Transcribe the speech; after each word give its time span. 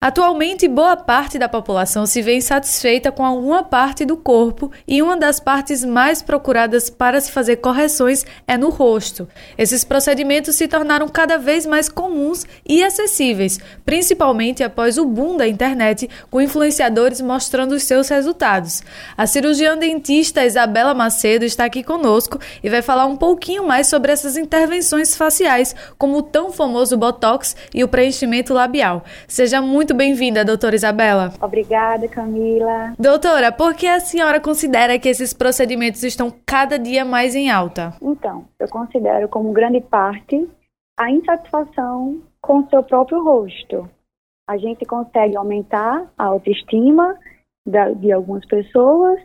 Atualmente, 0.00 0.68
boa 0.68 0.96
parte 0.96 1.40
da 1.40 1.48
população 1.48 2.06
se 2.06 2.22
vê 2.22 2.36
insatisfeita 2.36 3.10
com 3.10 3.24
alguma 3.24 3.64
parte 3.64 4.04
do 4.04 4.16
corpo 4.16 4.70
e 4.86 5.02
uma 5.02 5.16
das 5.16 5.40
partes 5.40 5.84
mais 5.84 6.22
procuradas 6.22 6.88
para 6.88 7.20
se 7.20 7.32
fazer 7.32 7.56
correções 7.56 8.24
é 8.46 8.56
no 8.56 8.70
rosto. 8.70 9.26
Esses 9.58 9.82
procedimentos 9.82 10.54
se 10.54 10.68
tornaram 10.68 11.08
cada 11.08 11.36
vez 11.36 11.66
mais 11.66 11.88
comuns 11.88 12.46
e 12.64 12.80
acessíveis, 12.84 13.58
principalmente 13.84 14.62
após 14.62 14.98
o 14.98 15.04
boom 15.04 15.36
da 15.36 15.48
internet, 15.48 16.08
com 16.30 16.40
influenciadores 16.40 17.20
mostrando 17.20 17.72
os 17.72 17.82
seus 17.82 18.08
resultados. 18.08 18.84
A 19.16 19.26
cirurgiã 19.26 19.76
dentista 19.76 20.46
Isabela 20.46 20.94
Macedo 20.94 21.44
está 21.44 21.64
aqui 21.64 21.82
conosco 21.82 22.38
e 22.62 22.70
vai 22.70 22.82
falar 22.82 23.06
um 23.06 23.16
pouquinho 23.16 23.66
mais 23.66 23.88
sobre 23.88 24.12
essas 24.12 24.36
intervenções 24.36 25.16
faciais, 25.16 25.74
como 25.98 26.18
o 26.18 26.22
tão 26.22 26.52
famoso 26.52 26.96
Botox 26.96 27.56
e 27.74 27.82
o 27.82 27.88
preenchimento 27.88 28.54
labial. 28.54 29.04
Seja 29.26 29.60
muito 29.60 29.87
muito 29.88 29.96
bem-vinda, 29.96 30.44
doutora 30.44 30.74
Isabela. 30.74 31.32
Obrigada, 31.40 32.06
Camila. 32.08 32.92
Doutora, 32.98 33.50
por 33.50 33.72
que 33.72 33.86
a 33.86 33.98
senhora 33.98 34.38
considera 34.38 34.98
que 34.98 35.08
esses 35.08 35.32
procedimentos 35.32 36.02
estão 36.02 36.30
cada 36.44 36.78
dia 36.78 37.06
mais 37.06 37.34
em 37.34 37.50
alta? 37.50 37.94
Então, 38.02 38.44
eu 38.60 38.68
considero 38.68 39.26
como 39.30 39.50
grande 39.50 39.80
parte 39.80 40.46
a 40.94 41.10
insatisfação 41.10 42.20
com 42.42 42.58
o 42.58 42.68
seu 42.68 42.82
próprio 42.82 43.24
rosto. 43.24 43.88
A 44.46 44.58
gente 44.58 44.84
consegue 44.84 45.38
aumentar 45.38 46.06
a 46.18 46.24
autoestima 46.24 47.16
de 47.96 48.12
algumas 48.12 48.44
pessoas 48.44 49.18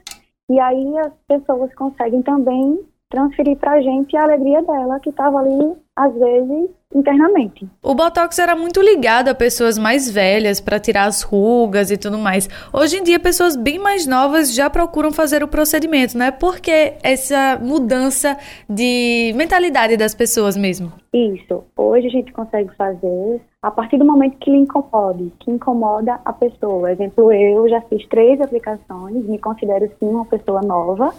e 0.49 0.57
aí 0.62 0.98
as 0.99 1.12
pessoas 1.27 1.76
conseguem 1.76 2.21
também 2.21 2.80
transferir 3.09 3.57
para 3.57 3.73
a 3.73 3.82
gente 3.82 4.16
a 4.16 4.23
alegria 4.23 4.62
dela 4.62 4.98
que 5.02 5.09
estava 5.09 5.40
ali, 5.40 5.76
às 5.96 6.14
vezes, 6.14 6.70
internamente. 6.94 7.68
O 7.82 7.94
Botox 7.94 8.38
era 8.40 8.56
muito 8.56 8.82
ligado 8.82 9.28
a 9.28 9.36
pessoas 9.36 9.78
mais 9.78 10.10
velhas 10.10 10.60
para 10.60 10.80
tirar 10.80 11.06
as 11.06 11.22
rugas 11.22 11.92
e 11.92 11.98
tudo 11.98 12.18
mais. 12.18 12.50
Hoje 12.74 12.98
em 12.98 13.04
dia, 13.04 13.20
pessoas 13.20 13.56
bem 13.56 13.78
mais 13.78 14.08
novas 14.08 14.54
já 14.54 14.70
procuram 14.70 15.12
fazer 15.12 15.44
o 15.44 15.48
procedimento, 15.48 16.18
né? 16.18 16.32
Porque 16.32 16.94
essa 17.04 17.60
mudança 17.62 18.38
de 18.68 19.34
mentalidade 19.35 19.96
das 19.96 20.16
pessoas 20.16 20.58
mesmo. 20.58 20.91
Isso. 21.13 21.63
Hoje 21.77 22.07
a 22.07 22.12
gente 22.12 22.32
consegue 22.32 22.76
fazer 22.76 23.41
a 23.62 23.70
partir 23.70 23.98
do 23.98 24.05
momento 24.05 24.38
que 24.40 24.50
lhe 24.50 24.57
incomode, 24.57 25.32
que 25.40 25.52
incomoda 25.52 26.20
a 26.26 26.34
pessoa. 26.34 26.91
Exemplo, 26.91 27.32
eu 27.32 27.70
já 27.70 27.82
fiz 27.82 28.05
três 28.07 28.41
aplicações, 28.41 29.26
me 29.26 29.38
considero 29.38 29.90
sim 30.00 30.07
uma 30.07 30.26
pessoa 30.26 30.62
nova 30.62 31.13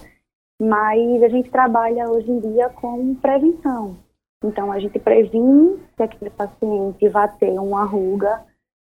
mas 0.60 1.22
a 1.22 1.28
gente 1.28 1.50
trabalha 1.50 2.08
hoje 2.08 2.30
em 2.30 2.38
dia 2.38 2.68
com 2.70 3.14
prevenção. 3.16 3.96
Então, 4.44 4.70
a 4.70 4.78
gente 4.78 4.98
previne 4.98 5.78
que 5.96 6.02
aquele 6.02 6.30
paciente 6.30 7.08
vá 7.08 7.26
ter 7.26 7.58
uma 7.58 7.84
ruga 7.84 8.42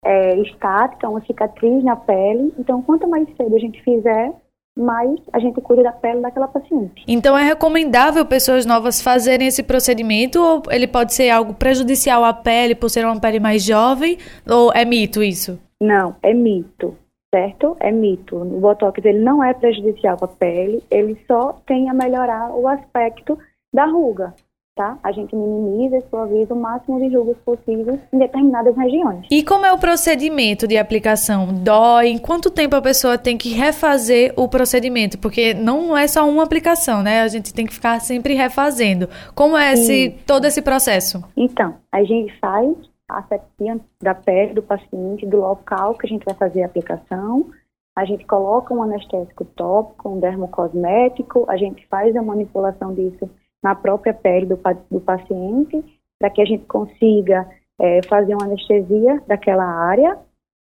é, 0.03 0.37
estática, 0.37 1.09
uma 1.09 1.21
cicatriz 1.25 1.83
na 1.83 1.95
pele. 1.95 2.53
Então, 2.57 2.81
quanto 2.81 3.07
mais 3.07 3.27
cedo 3.35 3.55
a 3.55 3.59
gente 3.59 3.83
fizer, 3.83 4.33
mais 4.77 5.19
a 5.33 5.39
gente 5.39 5.59
cuida 5.59 5.83
da 5.83 5.91
pele 5.91 6.21
daquela 6.21 6.47
paciente. 6.47 7.03
Então, 7.07 7.37
é 7.37 7.43
recomendável 7.43 8.25
pessoas 8.25 8.65
novas 8.65 9.01
fazerem 9.01 9.47
esse 9.47 9.61
procedimento 9.61 10.41
ou 10.41 10.63
ele 10.69 10.87
pode 10.87 11.13
ser 11.13 11.29
algo 11.29 11.53
prejudicial 11.53 12.23
à 12.23 12.33
pele 12.33 12.73
por 12.73 12.89
ser 12.89 13.05
uma 13.05 13.19
pele 13.19 13.39
mais 13.39 13.63
jovem? 13.63 14.17
Ou 14.49 14.71
é 14.73 14.85
mito 14.85 15.21
isso? 15.21 15.59
Não, 15.81 16.15
é 16.23 16.33
mito 16.33 16.95
certo? 17.33 17.77
É 17.79 17.91
mito. 17.91 18.35
O 18.35 18.59
Botox 18.59 19.03
ele 19.03 19.19
não 19.19 19.43
é 19.43 19.53
prejudicial 19.53 20.17
para 20.17 20.27
a 20.27 20.35
pele, 20.35 20.83
ele 20.91 21.17
só 21.25 21.53
tem 21.65 21.89
a 21.89 21.93
melhorar 21.93 22.51
o 22.51 22.67
aspecto 22.67 23.39
da 23.73 23.85
ruga. 23.85 24.33
Tá? 24.73 24.97
A 25.03 25.11
gente 25.11 25.35
minimiza 25.35 25.97
e 25.97 26.09
suaviza 26.09 26.53
o 26.53 26.59
máximo 26.59 26.97
de 26.97 27.13
rugas 27.13 27.35
possíveis 27.39 27.99
em 28.13 28.17
determinadas 28.17 28.73
regiões. 28.75 29.27
E 29.29 29.43
como 29.43 29.65
é 29.65 29.73
o 29.73 29.77
procedimento 29.77 30.65
de 30.65 30.77
aplicação? 30.77 31.53
Dói? 31.53 32.07
Em 32.07 32.17
quanto 32.17 32.49
tempo 32.49 32.75
a 32.77 32.81
pessoa 32.81 33.17
tem 33.17 33.37
que 33.37 33.49
refazer 33.49 34.33
o 34.37 34.47
procedimento? 34.47 35.19
Porque 35.19 35.53
não 35.53 35.97
é 35.97 36.07
só 36.07 36.27
uma 36.27 36.43
aplicação, 36.43 37.03
né? 37.03 37.21
A 37.21 37.27
gente 37.27 37.53
tem 37.53 37.65
que 37.65 37.73
ficar 37.73 37.99
sempre 37.99 38.33
refazendo. 38.33 39.09
Como 39.35 39.57
é 39.57 39.73
esse, 39.73 40.11
todo 40.25 40.45
esse 40.45 40.61
processo? 40.61 41.21
Então, 41.35 41.75
a 41.91 42.01
gente 42.05 42.33
faz 42.39 42.73
asepsia 43.09 43.77
da 44.01 44.15
pele 44.15 44.53
do 44.53 44.63
paciente, 44.63 45.25
do 45.25 45.37
local 45.41 45.95
que 45.95 46.05
a 46.05 46.09
gente 46.09 46.23
vai 46.23 46.33
fazer 46.35 46.63
a 46.63 46.65
aplicação. 46.65 47.49
A 47.97 48.05
gente 48.05 48.25
coloca 48.25 48.73
um 48.73 48.81
anestésico 48.81 49.43
tópico, 49.43 50.07
um 50.07 50.19
dermocosmético, 50.19 51.45
a 51.49 51.57
gente 51.57 51.85
faz 51.87 52.15
a 52.15 52.21
manipulação 52.21 52.93
disso 52.93 53.29
na 53.63 53.75
própria 53.75 54.13
pele 54.13 54.45
do, 54.45 54.59
do 54.89 55.01
paciente, 55.01 55.83
para 56.19 56.29
que 56.29 56.41
a 56.41 56.45
gente 56.45 56.65
consiga 56.65 57.47
é, 57.79 58.01
fazer 58.07 58.35
uma 58.35 58.45
anestesia 58.45 59.21
daquela 59.27 59.65
área, 59.65 60.17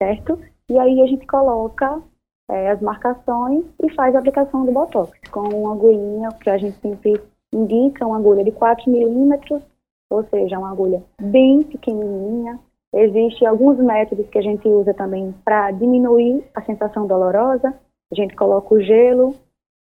certo? 0.01 0.39
E 0.69 0.77
aí 0.77 1.01
a 1.01 1.07
gente 1.07 1.25
coloca 1.27 2.01
é, 2.49 2.71
as 2.71 2.81
marcações 2.81 3.65
e 3.83 3.93
faz 3.93 4.15
a 4.15 4.19
aplicação 4.19 4.65
do 4.65 4.71
Botox, 4.71 5.11
com 5.31 5.41
uma 5.41 5.73
agulhinha, 5.73 6.29
que 6.41 6.49
a 6.49 6.57
gente 6.57 6.77
sempre 6.79 7.21
indica, 7.53 8.05
uma 8.05 8.17
agulha 8.17 8.43
de 8.43 8.51
4 8.51 8.91
milímetros, 8.91 9.63
ou 10.09 10.23
seja, 10.25 10.57
uma 10.57 10.71
agulha 10.71 11.03
bem 11.21 11.63
pequenininha. 11.63 12.59
Existem 12.93 13.47
alguns 13.47 13.77
métodos 13.77 14.27
que 14.29 14.37
a 14.37 14.41
gente 14.41 14.67
usa 14.67 14.93
também 14.93 15.33
para 15.43 15.71
diminuir 15.71 16.43
a 16.53 16.61
sensação 16.61 17.07
dolorosa. 17.07 17.73
A 18.11 18.15
gente 18.15 18.35
coloca 18.35 18.73
o 18.73 18.81
gelo, 18.81 19.35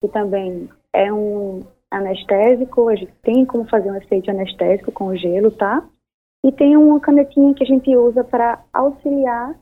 que 0.00 0.08
também 0.08 0.68
é 0.92 1.12
um 1.12 1.60
anestésico, 1.90 2.88
a 2.88 2.96
gente 2.96 3.12
tem 3.22 3.44
como 3.44 3.68
fazer 3.68 3.90
um 3.90 3.96
efeito 3.96 4.30
anestésico 4.30 4.92
com 4.92 5.06
o 5.06 5.16
gelo, 5.16 5.50
tá? 5.50 5.88
E 6.44 6.52
tem 6.52 6.76
uma 6.76 7.00
canetinha 7.00 7.54
que 7.54 7.64
a 7.64 7.66
gente 7.66 7.94
usa 7.96 8.22
para 8.22 8.62
auxiliar 8.72 9.58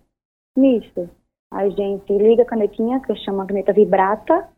nisso. 0.56 1.08
A 1.52 1.68
gente 1.68 2.12
liga 2.12 2.42
a 2.42 2.46
canetinha, 2.46 3.00
que 3.00 3.14
chama 3.16 3.46
caneta 3.46 3.72
vibrata, 3.72 4.48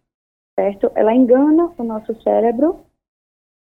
certo? 0.59 0.91
Ela 0.95 1.15
engana 1.15 1.73
o 1.77 1.85
nosso 1.85 2.21
cérebro 2.23 2.81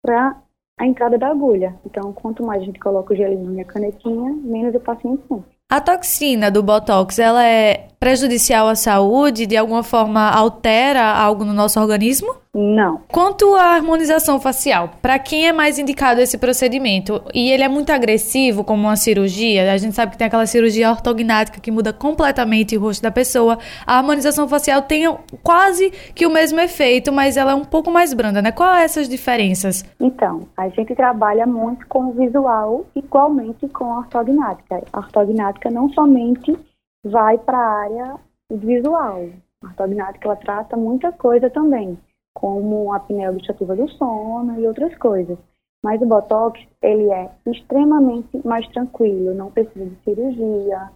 para 0.02 0.40
a 0.78 0.86
entrada 0.86 1.18
da 1.18 1.28
agulha. 1.28 1.78
Então, 1.84 2.12
quanto 2.12 2.42
mais 2.42 2.62
a 2.62 2.64
gente 2.64 2.80
coloca 2.80 3.12
o 3.12 3.16
gelinho 3.16 3.50
na 3.50 3.64
canetinha, 3.64 4.32
menos 4.32 4.74
o 4.74 4.80
paciente 4.80 5.22
sente. 5.28 5.60
A 5.70 5.80
toxina 5.80 6.50
do 6.50 6.62
Botox, 6.62 7.18
ela 7.18 7.44
é 7.44 7.88
prejudicial 8.00 8.66
à 8.66 8.74
saúde? 8.74 9.46
De 9.46 9.56
alguma 9.56 9.82
forma 9.82 10.28
altera 10.28 11.14
algo 11.14 11.44
no 11.44 11.52
nosso 11.52 11.78
organismo? 11.78 12.39
Não. 12.52 13.02
Quanto 13.12 13.54
à 13.54 13.76
harmonização 13.76 14.40
facial, 14.40 14.90
para 15.00 15.20
quem 15.20 15.46
é 15.46 15.52
mais 15.52 15.78
indicado 15.78 16.20
esse 16.20 16.36
procedimento? 16.36 17.22
E 17.32 17.48
ele 17.50 17.62
é 17.62 17.68
muito 17.68 17.90
agressivo, 17.90 18.64
como 18.64 18.82
uma 18.82 18.96
cirurgia? 18.96 19.72
A 19.72 19.76
gente 19.76 19.94
sabe 19.94 20.12
que 20.12 20.18
tem 20.18 20.26
aquela 20.26 20.46
cirurgia 20.46 20.90
ortognática 20.90 21.60
que 21.60 21.70
muda 21.70 21.92
completamente 21.92 22.76
o 22.76 22.80
rosto 22.80 23.02
da 23.02 23.10
pessoa. 23.12 23.56
A 23.86 23.98
harmonização 23.98 24.48
facial 24.48 24.82
tem 24.82 25.04
quase 25.44 25.90
que 26.12 26.26
o 26.26 26.30
mesmo 26.30 26.58
efeito, 26.58 27.12
mas 27.12 27.36
ela 27.36 27.52
é 27.52 27.54
um 27.54 27.64
pouco 27.64 27.88
mais 27.88 28.12
branda, 28.12 28.42
né? 28.42 28.50
Qual 28.50 28.74
é 28.74 28.82
essas 28.82 29.08
diferenças? 29.08 29.84
Então, 30.00 30.48
a 30.56 30.68
gente 30.70 30.92
trabalha 30.96 31.46
muito 31.46 31.86
com 31.86 32.06
o 32.06 32.12
visual, 32.12 32.84
igualmente 32.96 33.68
com 33.68 33.84
a 33.92 33.98
ortognática. 33.98 34.82
A 34.92 34.98
ortognática 34.98 35.70
não 35.70 35.88
somente 35.92 36.58
vai 37.04 37.38
para 37.38 37.58
a 37.58 37.80
área 37.82 38.14
visual. 38.50 39.28
A 39.62 39.68
ortognática 39.68 40.26
ela 40.26 40.36
trata 40.36 40.76
muita 40.76 41.12
coisa 41.12 41.48
também 41.48 41.96
como 42.34 42.92
a 42.92 42.96
apneia 42.96 43.30
obstrutiva 43.30 43.76
do 43.76 43.88
sono 43.88 44.60
e 44.60 44.66
outras 44.66 44.96
coisas. 44.98 45.38
Mas 45.82 46.00
o 46.02 46.06
Botox, 46.06 46.60
ele 46.82 47.10
é 47.10 47.30
extremamente 47.46 48.46
mais 48.46 48.66
tranquilo, 48.68 49.34
não 49.34 49.50
precisa 49.50 49.86
de 49.86 49.96
cirurgia, 50.04 50.90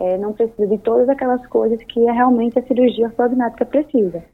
é, 0.00 0.16
não 0.16 0.32
precisa 0.32 0.66
de 0.66 0.78
todas 0.78 1.08
aquelas 1.08 1.46
coisas 1.46 1.82
que 1.84 2.06
é 2.06 2.12
realmente 2.12 2.58
a 2.58 2.66
cirurgia 2.66 3.06
ortognática 3.06 3.66
precisa, 3.66 4.24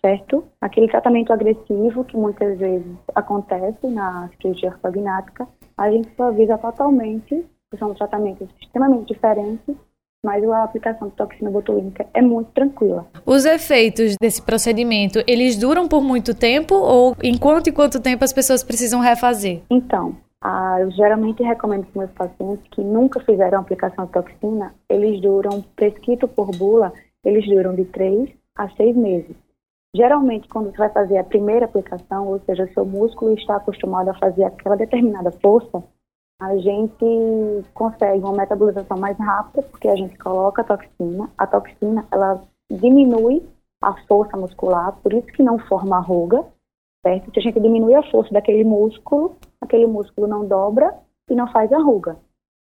certo? 0.00 0.44
Aquele 0.60 0.88
tratamento 0.88 1.32
agressivo 1.32 2.04
que 2.04 2.16
muitas 2.16 2.56
vezes 2.58 2.96
acontece 3.14 3.86
na 3.88 4.30
cirurgia 4.40 4.70
ortognática, 4.70 5.48
a 5.76 5.90
gente 5.90 6.14
suaviza 6.14 6.56
totalmente, 6.58 7.44
são 7.78 7.94
tratamentos 7.94 8.48
extremamente 8.60 9.12
diferentes 9.12 9.76
mas 10.24 10.44
a 10.44 10.64
aplicação 10.64 11.08
de 11.08 11.14
toxina 11.14 11.50
botulínica 11.50 12.06
é 12.12 12.20
muito 12.20 12.50
tranquila. 12.52 13.06
Os 13.24 13.44
efeitos 13.44 14.14
desse 14.20 14.42
procedimento, 14.42 15.22
eles 15.26 15.56
duram 15.56 15.88
por 15.88 16.02
muito 16.02 16.34
tempo 16.34 16.74
ou 16.74 17.16
em 17.22 17.36
quanto 17.36 17.68
e 17.68 17.72
quanto 17.72 18.00
tempo 18.00 18.24
as 18.24 18.32
pessoas 18.32 18.62
precisam 18.62 19.00
refazer? 19.00 19.62
Então, 19.70 20.16
ah, 20.42 20.78
eu 20.80 20.90
geralmente 20.92 21.42
recomendo 21.42 21.86
para 21.86 22.02
meus 22.02 22.12
pacientes 22.12 22.66
que 22.70 22.82
nunca 22.82 23.20
fizeram 23.20 23.60
aplicação 23.60 24.06
de 24.06 24.12
toxina, 24.12 24.74
eles 24.88 25.20
duram, 25.20 25.62
prescrito 25.76 26.26
por 26.26 26.50
bula, 26.50 26.92
eles 27.24 27.46
duram 27.46 27.74
de 27.74 27.84
3 27.84 28.30
a 28.56 28.68
6 28.70 28.96
meses. 28.96 29.36
Geralmente, 29.94 30.48
quando 30.48 30.70
você 30.70 30.78
vai 30.78 30.88
fazer 30.90 31.18
a 31.18 31.24
primeira 31.24 31.64
aplicação, 31.64 32.28
ou 32.28 32.40
seja, 32.40 32.70
seu 32.72 32.84
músculo 32.84 33.34
está 33.34 33.56
acostumado 33.56 34.08
a 34.08 34.18
fazer 34.18 34.44
aquela 34.44 34.76
determinada 34.76 35.32
força, 35.42 35.82
a 36.40 36.56
gente 36.56 37.64
consegue 37.74 38.24
uma 38.24 38.32
metabolização 38.32 38.98
mais 38.98 39.16
rápida 39.18 39.62
porque 39.62 39.88
a 39.88 39.94
gente 39.94 40.16
coloca 40.16 40.62
a 40.62 40.64
toxina. 40.64 41.30
A 41.36 41.46
toxina, 41.46 42.06
ela 42.10 42.42
diminui 42.70 43.46
a 43.82 43.94
força 44.06 44.36
muscular, 44.36 44.96
por 45.02 45.12
isso 45.12 45.26
que 45.28 45.42
não 45.42 45.58
forma 45.58 46.00
ruga, 46.00 46.44
certo? 47.04 47.30
Se 47.32 47.40
a 47.40 47.42
gente 47.42 47.60
diminui 47.60 47.94
a 47.94 48.02
força 48.10 48.32
daquele 48.32 48.64
músculo, 48.64 49.36
aquele 49.60 49.86
músculo 49.86 50.26
não 50.26 50.46
dobra 50.46 50.98
e 51.28 51.34
não 51.34 51.46
faz 51.52 51.70
a 51.72 51.78
ruga. 51.78 52.16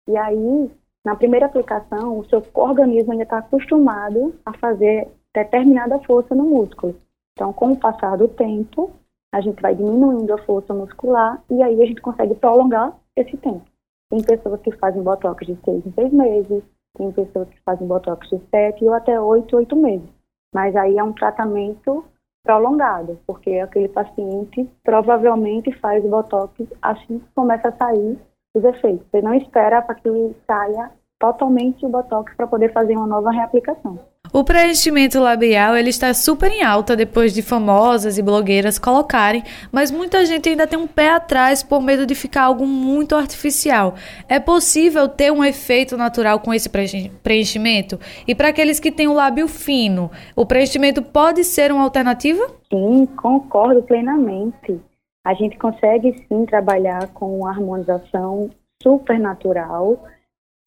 E 0.10 0.18
aí, 0.18 0.70
na 1.06 1.16
primeira 1.16 1.46
aplicação, 1.46 2.20
o 2.20 2.26
seu 2.26 2.44
organismo 2.54 3.14
ainda 3.14 3.24
está 3.24 3.38
acostumado 3.38 4.36
a 4.46 4.54
fazer 4.58 5.10
determinada 5.34 6.00
força 6.00 6.36
no 6.36 6.44
músculo. 6.44 6.96
Então, 7.34 7.54
com 7.54 7.72
o 7.72 7.80
passar 7.80 8.18
do 8.18 8.28
tempo, 8.28 8.92
a 9.34 9.40
gente 9.40 9.62
vai 9.62 9.74
diminuindo 9.74 10.34
a 10.34 10.38
força 10.40 10.74
muscular 10.74 11.42
e 11.50 11.64
aí 11.64 11.82
a 11.82 11.86
gente 11.86 12.02
consegue 12.02 12.36
prolongar 12.36 12.94
esse 13.16 13.38
tempo. 13.38 13.66
Tem 14.10 14.22
pessoas 14.22 14.62
que 14.62 14.72
fazem 14.78 15.02
botox 15.02 15.46
de 15.46 15.58
seis 15.64 15.86
em 15.86 15.92
seis 15.94 16.14
meses, 16.14 16.64
tem 16.98 17.12
pessoas 17.12 17.50
que 17.50 17.60
fazem 17.62 17.88
botox 17.88 18.30
de 18.30 18.40
sete 18.50 18.86
ou 18.86 18.94
até 18.94 19.20
oito, 19.20 19.56
oito 19.58 19.76
meses. 19.76 20.08
Mas 20.54 20.76
aí 20.76 20.98
é 20.98 21.04
um 21.04 21.14
tratamento 21.14 22.06
prolongado, 22.44 23.20
porque 23.26 23.58
aquele 23.60 23.88
paciente 23.88 24.70
provavelmente 24.84 25.72
faz 25.80 26.04
o 26.06 26.10
botox 26.10 26.54
assim 26.82 27.20
que 27.20 27.32
começa 27.34 27.70
a 27.70 27.78
sair 27.78 28.20
os 28.54 28.64
efeitos. 28.64 29.08
Você 29.10 29.22
não 29.22 29.34
espera 29.34 29.82
para 29.82 29.96
que 29.96 30.36
saia 30.46 30.92
totalmente 31.20 31.86
o 31.86 31.90
botox 31.90 32.36
para 32.36 32.48
poder 32.48 32.72
fazer 32.74 32.96
uma 32.96 33.08
nova 33.08 33.32
reaplicação. 33.32 33.98
O 34.36 34.44
preenchimento 34.44 35.20
labial 35.20 35.78
ele 35.78 35.92
está 35.92 36.12
super 36.12 36.50
em 36.50 36.64
alta 36.64 36.96
depois 36.96 37.36
de 37.36 37.44
famosas 37.44 38.18
e 38.18 38.24
blogueiras 38.24 38.80
colocarem, 38.80 39.44
mas 39.72 39.92
muita 39.92 40.26
gente 40.26 40.50
ainda 40.50 40.66
tem 40.66 40.80
um 40.80 40.88
pé 40.88 41.10
atrás 41.10 41.62
por 41.62 41.80
medo 41.80 42.04
de 42.04 42.16
ficar 42.16 42.46
algo 42.46 42.66
muito 42.66 43.16
artificial. 43.16 43.94
É 44.28 44.40
possível 44.40 45.08
ter 45.08 45.32
um 45.32 45.44
efeito 45.44 45.96
natural 45.96 46.40
com 46.40 46.52
esse 46.52 46.68
preenchimento? 46.68 48.00
E 48.28 48.34
para 48.34 48.48
aqueles 48.48 48.80
que 48.80 48.92
têm 48.92 49.08
o 49.08 49.14
lábio 49.14 49.48
fino, 49.48 50.10
o 50.36 50.48
preenchimento 50.48 51.04
pode 51.04 51.44
ser 51.44 51.72
uma 51.72 51.84
alternativa? 51.84 52.44
Sim, 52.74 53.06
concordo 53.06 53.84
plenamente. 53.84 54.82
A 55.24 55.36
gente 55.36 55.60
consegue 55.60 56.26
sim 56.28 56.44
trabalhar 56.48 57.08
com 57.14 57.46
harmonização 57.46 58.50
super 58.82 59.20
natural. 59.20 60.04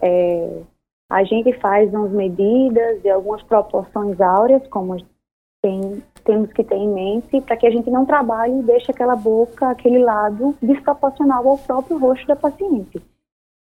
É, 0.00 0.60
a 1.08 1.22
gente 1.22 1.52
faz 1.60 1.92
umas 1.92 2.10
medidas 2.10 3.04
e 3.04 3.08
algumas 3.08 3.42
proporções 3.42 4.20
áureas, 4.20 4.66
como 4.68 4.96
tem, 5.62 6.02
temos 6.24 6.52
que 6.52 6.64
ter 6.64 6.76
em 6.76 6.88
mente, 6.88 7.40
para 7.42 7.56
que 7.56 7.66
a 7.66 7.70
gente 7.70 7.90
não 7.90 8.04
trabalhe 8.04 8.58
e 8.58 8.62
deixe 8.62 8.90
aquela 8.90 9.14
boca, 9.14 9.70
aquele 9.70 9.98
lado 9.98 10.56
desproporcional 10.60 11.48
ao 11.48 11.58
próprio 11.58 11.98
rosto 11.98 12.26
da 12.26 12.36
paciente. 12.36 13.00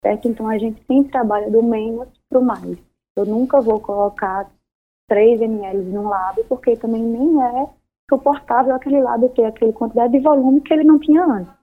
Certo? 0.03 0.27
Então 0.27 0.47
a 0.49 0.57
gente 0.57 0.83
sempre 0.85 1.11
trabalha 1.11 1.49
do 1.49 1.61
menos 1.61 2.07
para 2.29 2.39
o 2.39 2.43
mais. 2.43 2.77
Eu 3.15 3.25
nunca 3.25 3.61
vou 3.61 3.79
colocar 3.79 4.49
3 5.09 5.41
ml 5.41 5.83
no 5.83 6.09
lábio, 6.09 6.45
porque 6.47 6.75
também 6.77 7.03
nem 7.03 7.43
é 7.43 7.69
suportável 8.09 8.75
aquele 8.75 9.01
lábio 9.01 9.29
ter 9.29 9.45
aquela 9.45 9.71
quantidade 9.73 10.13
de 10.13 10.19
volume 10.19 10.61
que 10.61 10.73
ele 10.73 10.83
não 10.83 10.99
tinha 10.99 11.25
antes. 11.25 11.53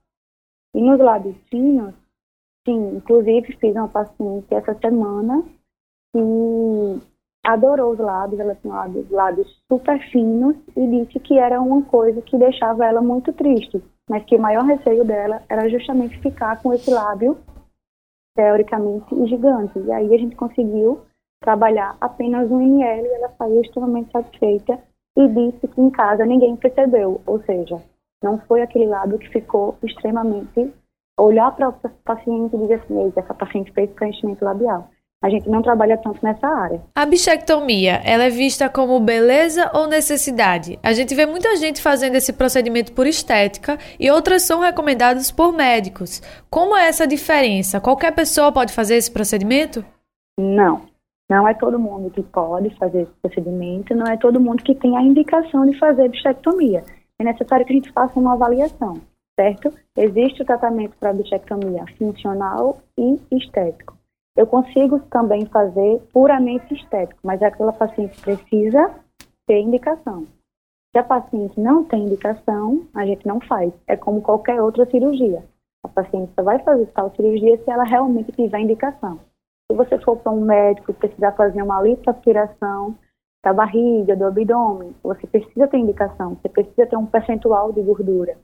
E 0.74 0.80
nos 0.80 0.98
lábios 0.98 1.36
finos, 1.48 1.94
sim, 2.66 2.96
inclusive 2.96 3.56
fiz 3.56 3.74
uma 3.74 3.88
paciente 3.88 4.54
essa 4.54 4.74
semana 4.74 5.44
que 6.12 7.00
adorou 7.44 7.92
os 7.92 7.98
lábios, 7.98 8.40
ela 8.40 8.54
tinha 8.54 8.74
lábios, 8.74 9.10
lábios 9.10 9.62
super 9.70 9.98
finos 10.10 10.56
e 10.76 10.86
disse 10.86 11.18
que 11.20 11.38
era 11.38 11.60
uma 11.60 11.82
coisa 11.82 12.20
que 12.22 12.36
deixava 12.36 12.84
ela 12.84 13.00
muito 13.00 13.32
triste, 13.32 13.82
mas 14.08 14.24
que 14.24 14.36
o 14.36 14.40
maior 14.40 14.64
receio 14.64 15.04
dela 15.04 15.42
era 15.48 15.68
justamente 15.68 16.18
ficar 16.20 16.60
com 16.62 16.72
esse 16.72 16.90
lábio 16.90 17.38
teoricamente 18.36 19.26
gigante. 19.26 19.78
E 19.78 19.92
aí 19.92 20.14
a 20.14 20.18
gente 20.18 20.36
conseguiu 20.36 21.00
trabalhar 21.42 21.96
apenas 22.00 22.50
um 22.50 22.60
ml 22.60 23.06
e 23.06 23.12
ela 23.14 23.32
saiu 23.38 23.60
extremamente 23.62 24.12
satisfeita 24.12 24.78
e 25.16 25.28
disse 25.28 25.66
que 25.66 25.80
em 25.80 25.90
casa 25.90 26.24
ninguém 26.26 26.56
percebeu, 26.56 27.20
ou 27.26 27.42
seja, 27.42 27.82
não 28.22 28.38
foi 28.40 28.62
aquele 28.62 28.86
lábio 28.86 29.18
que 29.18 29.28
ficou 29.28 29.76
extremamente 29.82 30.72
olhar 31.18 31.54
para 31.56 31.70
o 31.70 31.72
paciente 32.04 32.54
e 32.54 32.58
dizer 32.58 32.74
assim, 32.74 33.12
essa 33.16 33.34
paciente 33.34 33.72
fez 33.72 33.90
preenchimento 33.90 34.44
labial 34.44 34.88
a 35.22 35.28
gente 35.28 35.48
não 35.50 35.60
trabalha 35.60 35.98
tanto 35.98 36.24
nessa 36.24 36.46
área. 36.46 36.80
A 36.94 37.04
bichectomia, 37.04 38.00
ela 38.04 38.24
é 38.24 38.30
vista 38.30 38.70
como 38.70 38.98
beleza 38.98 39.70
ou 39.74 39.86
necessidade? 39.86 40.78
A 40.82 40.94
gente 40.94 41.14
vê 41.14 41.26
muita 41.26 41.56
gente 41.56 41.82
fazendo 41.82 42.14
esse 42.14 42.32
procedimento 42.32 42.92
por 42.92 43.06
estética 43.06 43.78
e 43.98 44.10
outras 44.10 44.42
são 44.42 44.60
recomendadas 44.60 45.30
por 45.30 45.52
médicos. 45.52 46.22
Como 46.48 46.74
é 46.74 46.88
essa 46.88 47.06
diferença? 47.06 47.80
Qualquer 47.80 48.12
pessoa 48.14 48.50
pode 48.50 48.72
fazer 48.72 48.96
esse 48.96 49.10
procedimento? 49.10 49.84
Não. 50.38 50.88
Não 51.28 51.46
é 51.46 51.52
todo 51.54 51.78
mundo 51.78 52.10
que 52.10 52.22
pode 52.22 52.74
fazer 52.76 53.02
esse 53.02 53.12
procedimento, 53.22 53.94
não 53.94 54.06
é 54.06 54.16
todo 54.16 54.40
mundo 54.40 54.64
que 54.64 54.74
tem 54.74 54.96
a 54.96 55.02
indicação 55.02 55.66
de 55.66 55.78
fazer 55.78 56.08
bichectomia. 56.08 56.82
É 57.18 57.24
necessário 57.24 57.66
que 57.66 57.72
a 57.72 57.76
gente 57.76 57.92
faça 57.92 58.18
uma 58.18 58.32
avaliação, 58.32 59.00
certo? 59.38 59.72
Existe 59.96 60.42
o 60.42 60.46
tratamento 60.46 60.96
para 60.98 61.12
bichectomia 61.12 61.84
funcional 61.98 62.78
e 62.98 63.20
estético. 63.30 63.99
Eu 64.36 64.46
consigo 64.46 65.00
também 65.10 65.44
fazer 65.46 66.00
puramente 66.12 66.72
estético, 66.74 67.20
mas 67.22 67.42
aquela 67.42 67.72
paciente 67.72 68.20
precisa 68.20 68.94
ter 69.46 69.60
indicação. 69.60 70.26
Se 70.92 70.98
a 70.98 71.04
paciente 71.04 71.58
não 71.60 71.84
tem 71.84 72.04
indicação, 72.04 72.86
a 72.94 73.04
gente 73.04 73.26
não 73.26 73.40
faz. 73.40 73.72
É 73.86 73.96
como 73.96 74.22
qualquer 74.22 74.60
outra 74.60 74.86
cirurgia. 74.86 75.44
A 75.84 75.88
paciente 75.88 76.32
só 76.34 76.42
vai 76.42 76.58
fazer 76.60 76.86
tal 76.86 77.10
cirurgia 77.14 77.56
se 77.62 77.70
ela 77.70 77.84
realmente 77.84 78.32
tiver 78.32 78.60
indicação. 78.60 79.18
Se 79.70 79.76
você 79.76 79.98
for 79.98 80.16
para 80.16 80.32
um 80.32 80.40
médico 80.40 80.92
precisar 80.92 81.32
fazer 81.32 81.62
uma 81.62 81.80
lipoaspiração 81.80 82.96
da 83.42 83.52
barriga, 83.52 84.16
do 84.16 84.26
abdômen, 84.26 84.94
você 85.02 85.26
precisa 85.26 85.68
ter 85.68 85.78
indicação, 85.78 86.34
você 86.34 86.48
precisa 86.48 86.86
ter 86.86 86.96
um 86.96 87.06
percentual 87.06 87.72
de 87.72 87.80
gordura, 87.80 88.36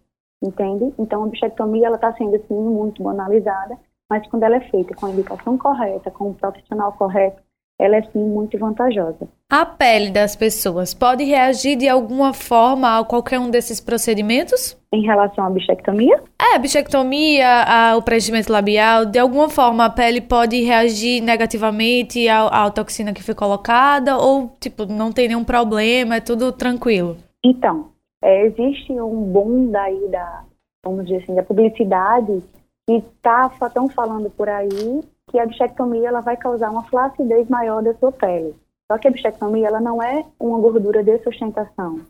entende? 0.43 0.95
Então 0.99 1.25
a 1.25 1.27
bichectomia 1.27 1.87
ela 1.89 1.97
está 1.97 2.13
sendo 2.15 2.37
assim 2.37 2.55
muito 2.55 3.03
banalizada 3.03 3.77
mas 4.11 4.27
quando 4.29 4.45
ela 4.45 4.57
é 4.57 4.71
feita 4.71 4.95
com 4.95 5.07
a 5.07 5.11
indicação 5.11 5.59
correta, 5.59 6.11
com 6.11 6.31
o 6.31 6.35
profissional 6.35 6.93
correto, 6.93 7.43
ela 7.79 7.97
é 7.97 8.03
sim 8.03 8.19
muito 8.19 8.59
vantajosa. 8.59 9.29
A 9.51 9.67
pele 9.67 10.11
das 10.11 10.35
pessoas 10.35 10.95
pode 10.95 11.25
reagir 11.25 11.77
de 11.77 11.89
alguma 11.89 12.33
forma 12.33 12.99
a 12.99 13.05
qualquer 13.05 13.39
um 13.39 13.51
desses 13.51 13.81
procedimentos? 13.81 14.77
Em 14.93 15.03
relação 15.03 15.45
à 15.45 15.51
bichectomia? 15.51 16.23
É, 16.41 16.57
a 16.57 16.59
bichectomia, 16.59 17.47
a, 17.47 17.97
o 17.97 18.03
preenchimento 18.03 18.51
labial, 18.51 19.05
de 19.05 19.19
alguma 19.19 19.49
forma 19.51 19.85
a 19.85 19.91
pele 19.91 20.23
pode 20.23 20.63
reagir 20.63 21.21
negativamente 21.21 22.27
à, 22.29 22.47
à 22.47 22.71
toxina 22.71 23.13
que 23.13 23.23
foi 23.23 23.35
colocada 23.35 24.17
ou, 24.17 24.51
tipo, 24.59 24.87
não 24.87 25.13
tem 25.13 25.29
nenhum 25.29 25.45
problema, 25.45 26.17
é 26.17 26.21
tudo 26.21 26.53
tranquilo? 26.53 27.19
Então, 27.45 27.91
é, 28.25 28.47
existe 28.47 28.93
um 28.93 29.23
boom 29.23 29.71
daí 29.71 30.09
da, 30.09 30.45
vamos 30.83 31.05
dizer 31.05 31.23
assim, 31.23 31.35
da 31.35 31.43
publicidade 31.43 32.43
e 32.89 33.03
tá, 33.21 33.51
estão 33.61 33.89
falando 33.89 34.31
por 34.31 34.49
aí 34.49 35.03
que 35.29 35.39
a 35.39 35.47
bichectomia 35.47 36.09
ela 36.09 36.21
vai 36.21 36.37
causar 36.37 36.71
uma 36.71 36.85
flacidez 36.85 37.49
maior 37.49 37.83
da 37.83 37.95
sua 37.95 38.13
pele. 38.13 38.55
Só 38.91 38.97
que 38.97 39.09
a 39.09 39.11
bichectomia 39.11 39.67
ela 39.67 39.81
não 39.81 40.01
é 40.01 40.25
uma 40.39 40.59
gordura 40.61 41.03
de 41.03 41.19
sustentação, 41.19 42.01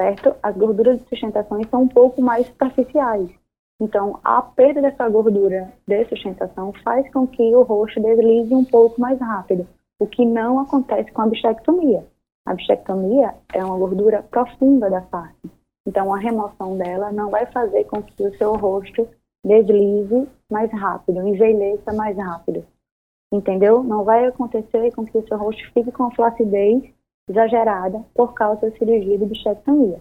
certo? 0.00 0.34
As 0.42 0.56
gorduras 0.56 0.98
de 0.98 1.08
sustentação 1.08 1.62
são 1.64 1.82
um 1.82 1.88
pouco 1.88 2.22
mais 2.22 2.46
superficiais. 2.46 3.30
Então, 3.78 4.20
a 4.24 4.40
perda 4.40 4.80
dessa 4.80 5.06
gordura 5.08 5.72
de 5.86 6.04
sustentação 6.06 6.72
faz 6.82 7.12
com 7.12 7.26
que 7.26 7.54
o 7.54 7.62
rosto 7.62 8.00
deslize 8.00 8.54
um 8.54 8.64
pouco 8.64 9.00
mais 9.00 9.20
rápido, 9.20 9.66
o 9.98 10.06
que 10.06 10.24
não 10.24 10.60
acontece 10.60 11.10
com 11.12 11.22
a 11.22 11.26
bichectomia. 11.26 12.06
A 12.46 12.54
bichectomia 12.54 13.34
é 13.52 13.62
uma 13.62 13.76
gordura 13.76 14.22
profunda 14.22 14.88
da 14.88 15.02
face. 15.02 15.50
Então, 15.86 16.14
a 16.14 16.18
remoção 16.18 16.78
dela 16.78 17.12
não 17.12 17.28
vai 17.28 17.44
fazer 17.46 17.84
com 17.84 18.02
que 18.02 18.22
o 18.22 18.34
seu 18.38 18.54
rosto 18.54 19.06
deslize 19.44 20.28
mais 20.50 20.70
rápido, 20.72 21.26
envelheça 21.26 21.92
mais 21.92 22.16
rápido. 22.16 22.64
Entendeu? 23.32 23.82
Não 23.82 24.04
vai 24.04 24.26
acontecer 24.26 24.94
com 24.94 25.04
que 25.04 25.16
o 25.16 25.26
seu 25.26 25.38
rosto 25.38 25.62
fique 25.72 25.90
com 25.90 26.04
a 26.04 26.10
flacidez 26.14 26.92
exagerada 27.28 28.04
por 28.14 28.34
causa 28.34 28.68
da 28.68 28.76
cirurgia 28.76 29.18
de 29.18 29.26
bichectomia. 29.26 30.00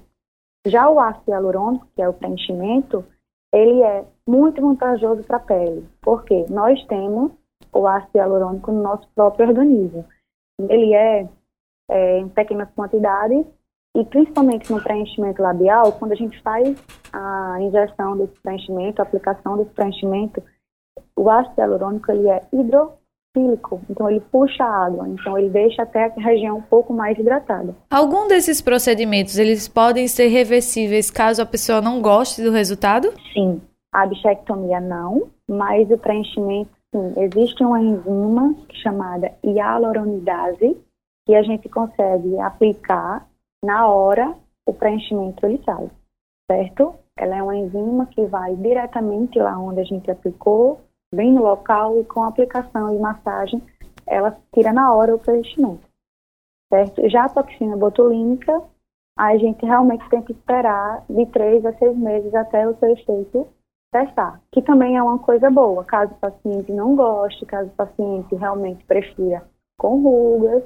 Já 0.67 0.89
o 0.89 0.99
ácido 0.99 1.31
hialurônico, 1.31 1.87
que 1.95 2.01
é 2.01 2.09
o 2.09 2.13
preenchimento, 2.13 3.05
ele 3.53 3.81
é 3.81 4.05
muito 4.27 4.61
vantajoso 4.61 5.23
para 5.23 5.37
a 5.37 5.41
pele, 5.41 5.87
porque 6.01 6.45
nós 6.49 6.83
temos 6.85 7.31
o 7.73 7.87
ácido 7.87 8.17
hialurônico 8.17 8.71
no 8.71 8.83
nosso 8.83 9.07
próprio 9.15 9.47
organismo. 9.47 10.05
Ele 10.69 10.93
é, 10.93 11.27
é 11.89 12.17
em 12.19 12.29
pequenas 12.29 12.69
quantidades 12.73 13.45
e 13.95 14.05
principalmente 14.05 14.71
no 14.71 14.81
preenchimento 14.81 15.41
labial, 15.41 15.91
quando 15.93 16.13
a 16.13 16.15
gente 16.15 16.41
faz 16.41 16.77
a 17.11 17.57
injeção 17.59 18.17
desse 18.17 18.39
preenchimento, 18.41 19.01
a 19.01 19.03
aplicação 19.03 19.57
desse 19.57 19.71
preenchimento, 19.71 20.41
o 21.17 21.29
ácido 21.29 21.59
hialurônico 21.59 22.11
ele 22.11 22.29
é 22.29 22.41
hidrofílico, 22.53 23.81
então 23.89 24.09
ele 24.09 24.21
puxa 24.31 24.63
a 24.63 24.85
água, 24.85 25.07
então 25.09 25.37
ele 25.37 25.49
deixa 25.49 25.83
até 25.83 26.05
a 26.05 26.21
região 26.21 26.57
um 26.57 26.61
pouco 26.61 26.93
mais 26.93 27.17
hidratada. 27.17 27.75
Algum 27.89 28.27
desses 28.27 28.61
procedimentos, 28.61 29.37
eles 29.37 29.67
podem 29.67 30.07
ser 30.07 30.27
reversíveis 30.27 31.11
caso 31.11 31.41
a 31.41 31.45
pessoa 31.45 31.81
não 31.81 32.01
goste 32.01 32.41
do 32.41 32.51
resultado? 32.51 33.13
Sim, 33.33 33.61
a 33.93 34.05
bichectomia 34.05 34.79
não, 34.79 35.29
mas 35.49 35.91
o 35.91 35.97
preenchimento 35.97 36.71
sim. 36.95 37.13
Existe 37.17 37.61
uma 37.63 37.81
enzima 37.81 38.55
chamada 38.73 39.33
hialuronidase 39.43 40.77
que 41.25 41.35
a 41.35 41.43
gente 41.43 41.67
consegue 41.67 42.39
aplicar 42.39 43.29
na 43.63 43.87
hora 43.87 44.35
o 44.65 44.73
preenchimento 44.73 45.45
ele 45.45 45.61
sai, 45.63 45.89
certo? 46.49 46.95
Ela 47.17 47.37
é 47.37 47.43
uma 47.43 47.55
enzima 47.55 48.05
que 48.07 48.25
vai 48.25 48.55
diretamente 48.55 49.37
lá 49.39 49.57
onde 49.57 49.81
a 49.81 49.83
gente 49.83 50.09
aplicou, 50.09 50.81
bem 51.13 51.33
no 51.33 51.43
local 51.43 51.99
e 51.99 52.05
com 52.05 52.23
aplicação 52.23 52.95
e 52.95 52.99
massagem, 52.99 53.61
ela 54.07 54.37
tira 54.53 54.73
na 54.73 54.93
hora 54.93 55.15
o 55.15 55.19
preenchimento, 55.19 55.87
certo? 56.71 57.07
Já 57.09 57.25
a 57.25 57.29
toxina 57.29 57.77
botulínica, 57.77 58.61
a 59.17 59.37
gente 59.37 59.65
realmente 59.65 60.07
tem 60.09 60.21
que 60.21 60.31
esperar 60.31 61.03
de 61.09 61.25
três 61.27 61.65
a 61.65 61.73
seis 61.73 61.95
meses 61.97 62.33
até 62.33 62.67
o 62.67 62.75
seu 62.77 62.93
efeito 62.93 63.47
testar, 63.91 64.41
que 64.51 64.61
também 64.61 64.95
é 64.95 65.03
uma 65.03 65.19
coisa 65.19 65.51
boa, 65.51 65.83
caso 65.83 66.13
o 66.13 66.17
paciente 66.17 66.71
não 66.71 66.95
goste, 66.95 67.45
caso 67.45 67.69
o 67.69 67.75
paciente 67.75 68.33
realmente 68.35 68.85
prefira 68.85 69.45
com 69.77 70.01
rugas, 70.01 70.63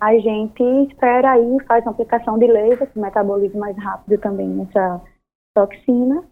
a 0.00 0.12
gente 0.18 0.62
espera 0.88 1.32
aí, 1.32 1.56
faz 1.66 1.84
uma 1.84 1.92
aplicação 1.92 2.38
de 2.38 2.46
laser, 2.46 2.90
que 2.90 2.98
metaboliza 2.98 3.58
mais 3.58 3.76
rápido 3.76 4.20
também 4.20 4.62
essa 4.68 5.00
toxina, 5.54 6.22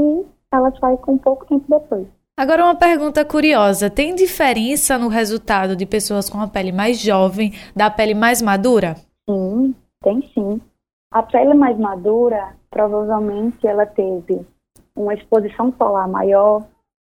e 0.00 0.24
ela 0.50 0.72
sai 0.78 0.96
com 0.96 1.18
pouco 1.18 1.46
tempo 1.46 1.66
depois. 1.68 2.06
Agora 2.38 2.64
uma 2.64 2.76
pergunta 2.76 3.24
curiosa, 3.24 3.90
tem 3.90 4.14
diferença 4.14 4.96
no 4.96 5.08
resultado 5.08 5.76
de 5.76 5.84
pessoas 5.84 6.30
com 6.30 6.40
a 6.40 6.48
pele 6.48 6.72
mais 6.72 6.98
jovem 6.98 7.52
da 7.74 7.90
pele 7.90 8.14
mais 8.14 8.40
madura? 8.40 8.94
Sim, 9.28 9.74
tem 10.02 10.22
sim. 10.32 10.60
A 11.10 11.22
pele 11.22 11.52
mais 11.54 11.76
madura, 11.78 12.54
provavelmente 12.70 13.66
ela 13.66 13.84
teve 13.84 14.46
uma 14.96 15.14
exposição 15.14 15.74
solar 15.76 16.08
maior, 16.08 16.64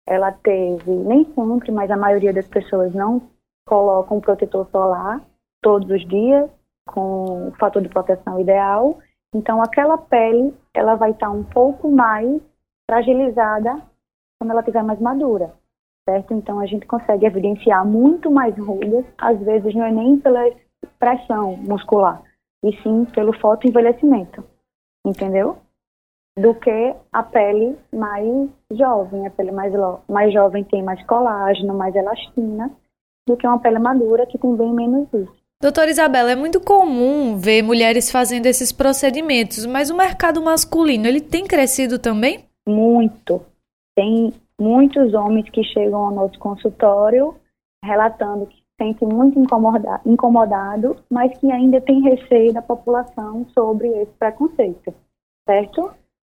ela 0.08 0.32
teve, 0.32 0.92
nem 0.92 1.26
sempre, 1.34 1.72
mas 1.72 1.90
a 1.90 1.98
maioria 1.98 2.34
das 2.34 2.48
pessoas 2.48 2.94
não 2.94 3.22
colocam 3.66 4.20
protetor 4.20 4.68
solar 4.70 5.22
todos 5.62 5.90
os 5.90 6.08
dias, 6.08 6.50
com 6.88 7.50
o 7.50 7.52
fator 7.58 7.82
de 7.82 7.90
proteção 7.90 8.40
ideal. 8.40 9.00
Então, 9.34 9.62
aquela 9.62 9.98
pele, 9.98 10.54
ela 10.74 10.96
vai 10.96 11.12
estar 11.12 11.30
um 11.30 11.44
pouco 11.44 11.90
mais 11.90 12.42
fragilizada 12.90 13.82
quando 14.40 14.52
ela 14.52 14.60
estiver 14.60 14.84
mais 14.84 15.00
madura, 15.00 15.54
certo? 16.08 16.34
Então, 16.34 16.60
a 16.60 16.66
gente 16.66 16.86
consegue 16.86 17.26
evidenciar 17.26 17.86
muito 17.86 18.30
mais 18.30 18.58
rugas, 18.58 19.06
às 19.18 19.40
vezes 19.40 19.74
não 19.74 19.86
é 19.86 19.92
nem 19.92 20.18
pela 20.20 20.44
pressão 21.00 21.56
muscular, 21.58 22.22
e 22.64 22.76
sim 22.82 23.06
pelo 23.06 23.38
fotoenvelhecimento, 23.40 24.44
entendeu? 25.06 25.58
Do 26.38 26.56
que 26.56 26.96
a 27.12 27.24
pele 27.24 27.78
mais 27.94 28.50
jovem. 28.72 29.28
A 29.28 29.32
pele 29.32 29.52
mais, 29.52 29.74
mais 30.10 30.34
jovem 30.34 30.64
tem 30.64 30.82
mais 30.82 31.06
colágeno, 31.06 31.74
mais 31.74 31.96
elastina, 31.96 32.72
do 33.28 33.38
que 33.38 33.46
uma 33.46 33.60
pele 33.60 33.80
madura 33.80 34.26
que 34.26 34.38
tem 34.38 34.56
bem 34.56 34.74
menos 34.74 35.08
isso. 35.14 35.41
Doutora 35.62 35.92
Isabela, 35.92 36.32
é 36.32 36.36
muito 36.36 36.60
comum 36.60 37.38
ver 37.38 37.62
mulheres 37.62 38.10
fazendo 38.10 38.48
esses 38.48 38.72
procedimentos, 38.72 39.64
mas 39.68 39.92
o 39.92 39.96
mercado 39.96 40.42
masculino, 40.42 41.06
ele 41.06 41.22
tem 41.22 41.46
crescido 41.46 42.00
também? 42.00 42.46
Muito. 42.68 43.46
Tem 43.96 44.34
muitos 44.60 45.14
homens 45.14 45.48
que 45.52 45.64
chegam 45.64 46.06
ao 46.06 46.12
nosso 46.12 46.40
consultório 46.40 47.36
relatando 47.86 48.48
que 48.48 48.56
se 48.56 48.64
sentem 48.82 49.08
muito 49.08 49.38
incomodado, 49.38 50.02
incomodado, 50.04 50.98
mas 51.08 51.38
que 51.38 51.52
ainda 51.52 51.80
tem 51.80 52.02
receio 52.02 52.52
da 52.52 52.62
população 52.64 53.46
sobre 53.54 53.88
esse 53.88 54.12
preconceito, 54.14 54.92
certo? 55.48 55.92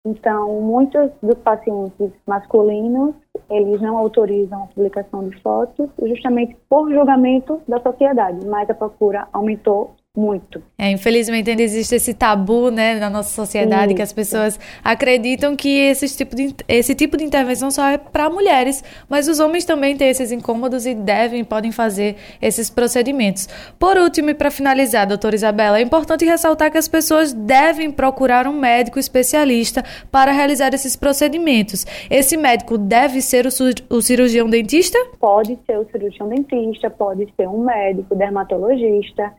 Então, 0.05 0.59
muitos 0.59 1.11
dos 1.21 1.37
pacientes 1.39 2.11
masculinos, 2.27 3.15
eles 3.49 3.81
não 3.81 3.97
autorizam 3.97 4.63
a 4.63 4.67
publicação 4.67 5.27
de 5.27 5.41
fotos 5.41 5.89
justamente 6.03 6.55
por 6.69 6.91
julgamento 6.91 7.61
da 7.67 7.79
sociedade, 7.81 8.45
mas 8.45 8.69
a 8.69 8.73
procura 8.73 9.27
aumentou 9.33 9.95
muito. 10.15 10.61
É, 10.77 10.91
infelizmente 10.91 11.49
ainda 11.49 11.63
existe 11.63 11.95
esse 11.95 12.13
tabu, 12.13 12.69
né, 12.69 12.99
na 12.99 13.09
nossa 13.09 13.33
sociedade, 13.33 13.87
Isso. 13.87 13.95
que 13.95 14.01
as 14.03 14.13
pessoas 14.13 14.59
acreditam 14.83 15.55
que 15.55 15.69
esse 15.69 16.07
tipo 16.15 16.35
de, 16.35 16.55
esse 16.67 16.93
tipo 16.93 17.17
de 17.17 17.23
intervenção 17.23 17.71
só 17.71 17.87
é 17.87 17.97
para 17.97 18.29
mulheres, 18.29 18.83
mas 19.09 19.27
os 19.27 19.39
homens 19.39 19.65
também 19.65 19.97
têm 19.97 20.09
esses 20.09 20.31
incômodos 20.31 20.85
e 20.85 20.93
devem, 20.93 21.43
podem 21.43 21.71
fazer 21.71 22.15
esses 22.39 22.69
procedimentos. 22.69 23.47
Por 23.79 23.97
último 23.97 24.29
e 24.29 24.35
para 24.35 24.51
finalizar, 24.51 25.07
doutora 25.07 25.33
Isabela, 25.33 25.79
é 25.79 25.81
importante 25.81 26.25
ressaltar 26.25 26.71
que 26.71 26.77
as 26.77 26.87
pessoas 26.87 27.33
devem 27.33 27.89
procurar 27.89 28.45
um 28.45 28.53
médico 28.53 28.99
especialista 28.99 29.83
para 30.11 30.31
realizar 30.31 30.75
esses 30.75 30.95
procedimentos. 30.95 31.87
Esse 32.07 32.37
médico 32.37 32.77
deve 32.77 33.19
ser 33.19 33.47
o, 33.47 33.49
o 33.95 33.99
cirurgião 33.99 34.47
dentista? 34.47 34.99
Pode 35.19 35.57
ser 35.65 35.79
o 35.79 35.89
cirurgião 35.91 36.29
dentista, 36.29 36.87
pode 36.91 37.27
ser 37.35 37.47
um 37.47 37.63
médico 37.63 38.13
dermatologista, 38.13 39.33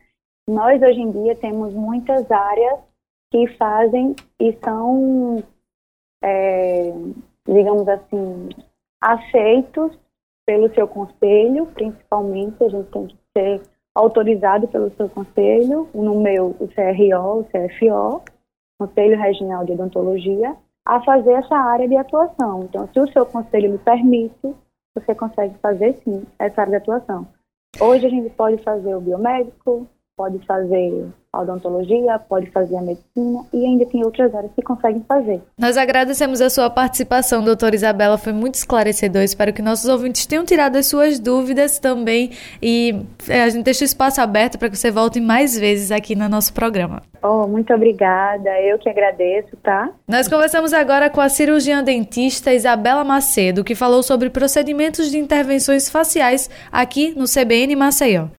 nós, 0.48 0.80
hoje 0.82 1.00
em 1.00 1.10
dia, 1.10 1.34
temos 1.36 1.72
muitas 1.72 2.30
áreas 2.30 2.80
que 3.30 3.46
fazem 3.56 4.14
e 4.38 4.52
são, 4.64 5.42
é, 6.22 6.92
digamos 7.48 7.88
assim, 7.88 8.48
aceitos 9.00 9.98
pelo 10.46 10.72
seu 10.74 10.86
conselho, 10.86 11.66
principalmente, 11.66 12.62
a 12.62 12.68
gente 12.68 12.90
tem 12.90 13.06
que 13.06 13.18
ser 13.36 13.62
autorizado 13.94 14.68
pelo 14.68 14.90
seu 14.96 15.08
conselho, 15.08 15.88
no 15.94 16.20
meu, 16.20 16.54
o 16.60 16.68
CRO, 16.68 17.40
o 17.40 17.44
CFO, 17.44 18.22
Conselho 18.78 19.18
Regional 19.18 19.64
de 19.64 19.72
Odontologia, 19.72 20.56
a 20.86 21.02
fazer 21.02 21.32
essa 21.32 21.56
área 21.56 21.88
de 21.88 21.96
atuação. 21.96 22.64
Então, 22.64 22.88
se 22.92 23.00
o 23.00 23.10
seu 23.12 23.24
conselho 23.24 23.72
lhe 23.72 23.78
permite, 23.78 24.54
você 24.94 25.14
consegue 25.14 25.54
fazer 25.58 25.94
sim 26.04 26.26
essa 26.38 26.60
área 26.60 26.72
de 26.72 26.76
atuação. 26.76 27.26
Hoje 27.80 28.06
a 28.06 28.10
gente 28.10 28.30
pode 28.30 28.62
fazer 28.62 28.94
o 28.94 29.00
biomédico, 29.00 29.88
pode 30.16 30.38
fazer 30.46 31.08
a 31.32 31.42
odontologia, 31.42 32.18
pode 32.28 32.48
fazer 32.52 32.76
a 32.76 32.80
medicina 32.80 33.44
e 33.52 33.66
ainda 33.66 33.84
tem 33.86 34.04
outras 34.04 34.32
áreas 34.34 34.52
que 34.54 34.62
conseguem 34.62 35.04
fazer. 35.08 35.40
Nós 35.58 35.76
agradecemos 35.76 36.40
a 36.40 36.48
sua 36.48 36.70
participação, 36.70 37.42
doutora 37.42 37.74
Isabela, 37.74 38.16
foi 38.16 38.32
muito 38.32 38.54
esclarecedor. 38.54 39.22
Espero 39.22 39.52
que 39.52 39.60
nossos 39.60 39.88
ouvintes 39.88 40.26
tenham 40.26 40.44
tirado 40.44 40.76
as 40.76 40.86
suas 40.86 41.18
dúvidas 41.18 41.78
também 41.78 42.30
e 42.62 43.04
é, 43.28 43.42
a 43.42 43.48
gente 43.48 43.64
deixa 43.64 43.82
o 43.82 43.84
espaço 43.84 44.20
aberto 44.20 44.58
para 44.58 44.70
que 44.70 44.76
você 44.76 44.90
volte 44.90 45.20
mais 45.20 45.58
vezes 45.58 45.90
aqui 45.90 46.14
no 46.14 46.28
nosso 46.28 46.52
programa. 46.52 47.02
Oh, 47.22 47.48
muito 47.48 47.72
obrigada, 47.72 48.50
eu 48.60 48.78
que 48.78 48.88
agradeço, 48.88 49.56
tá? 49.62 49.90
Nós 50.06 50.28
conversamos 50.28 50.72
agora 50.72 51.10
com 51.10 51.20
a 51.20 51.28
cirurgiã 51.28 51.82
dentista 51.82 52.52
Isabela 52.52 53.02
Macedo, 53.02 53.64
que 53.64 53.74
falou 53.74 54.02
sobre 54.02 54.30
procedimentos 54.30 55.10
de 55.10 55.18
intervenções 55.18 55.88
faciais 55.88 56.50
aqui 56.70 57.14
no 57.16 57.24
CBN 57.24 57.74
Maceió. 57.74 58.26